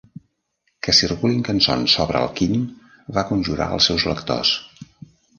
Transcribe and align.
"Que 0.85 0.93
circulin 0.99 1.43
cançons 1.49 1.97
sobre 1.99 2.21
el 2.27 2.31
quim", 2.39 2.55
va 3.17 3.25
conjurar 3.33 3.67
als 3.75 3.91
seus 3.91 4.07
lectors. 4.13 4.55